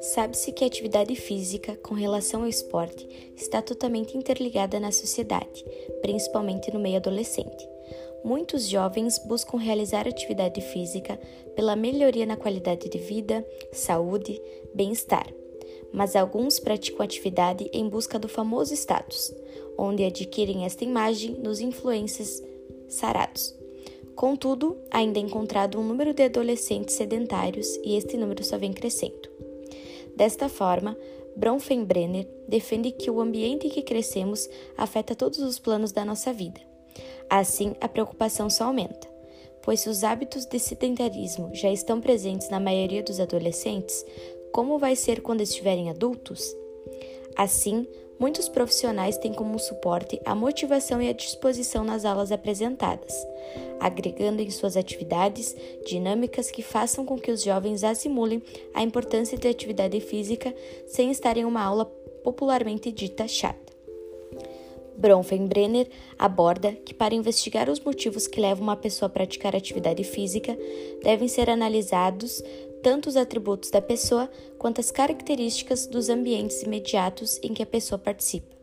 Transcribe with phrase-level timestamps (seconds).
[0.00, 5.64] Sabe-se que a atividade física, com relação ao esporte, está totalmente interligada na sociedade,
[6.00, 7.68] principalmente no meio adolescente.
[8.24, 11.20] Muitos jovens buscam realizar atividade física
[11.54, 14.40] pela melhoria na qualidade de vida, saúde,
[14.74, 15.32] bem-estar,
[15.92, 19.34] mas alguns praticam atividade em busca do famoso status,
[19.76, 22.42] onde adquirem esta imagem nos influências
[22.88, 23.56] sarados.
[24.18, 29.28] Contudo, ainda é encontrado um número de adolescentes sedentários e este número só vem crescendo.
[30.16, 30.98] Desta forma,
[31.36, 36.60] Bronfenbrenner defende que o ambiente em que crescemos afeta todos os planos da nossa vida.
[37.30, 39.06] Assim, a preocupação só aumenta,
[39.62, 44.04] pois se os hábitos de sedentarismo já estão presentes na maioria dos adolescentes,
[44.50, 46.42] como vai ser quando estiverem adultos?
[47.36, 47.86] Assim,
[48.18, 53.14] muitos profissionais têm como suporte a motivação e a disposição nas aulas apresentadas,
[53.78, 55.54] agregando em suas atividades
[55.86, 58.42] dinâmicas que façam com que os jovens assimulem
[58.74, 60.54] a importância da atividade física
[60.86, 61.84] sem estar em uma aula
[62.24, 63.68] popularmente dita chata.
[64.98, 65.88] Bronfenbrenner
[66.18, 70.58] aborda que para investigar os motivos que levam uma pessoa a praticar atividade física,
[71.04, 72.42] devem ser analisados
[72.82, 77.98] tanto os atributos da pessoa quanto as características dos ambientes imediatos em que a pessoa
[77.98, 78.56] participa.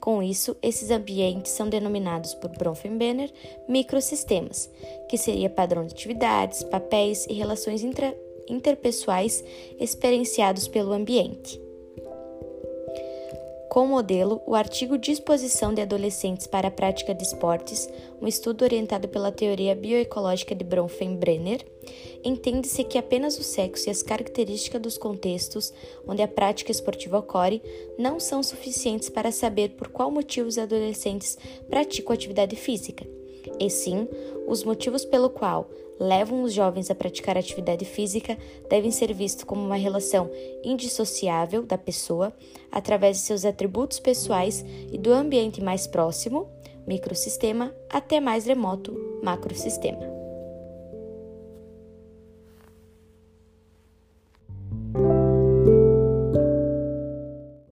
[0.00, 3.32] Com isso, esses ambientes são denominados por Bronfenbrenner
[3.68, 4.70] microsistemas,
[5.08, 8.16] que seria padrão de atividades, papéis e relações intra
[8.48, 9.42] interpessoais
[9.80, 11.65] experienciados pelo ambiente.
[13.76, 17.86] Com modelo, o artigo Disposição de Adolescentes para a Prática de Esportes,
[18.22, 21.62] um estudo orientado pela teoria bioecológica de Bronfenbrenner,
[22.24, 25.74] entende-se que apenas o sexo e as características dos contextos
[26.08, 27.60] onde a prática esportiva ocorre
[27.98, 31.36] não são suficientes para saber por qual motivo os adolescentes
[31.68, 33.06] praticam atividade física,
[33.58, 34.08] e sim
[34.46, 38.36] os motivos pelo qual levam os jovens a praticar atividade física
[38.68, 40.30] devem ser vistos como uma relação
[40.62, 42.32] indissociável da pessoa
[42.70, 46.48] através de seus atributos pessoais e do ambiente mais próximo,
[46.86, 50.15] microsistema, até mais remoto, macrosistema.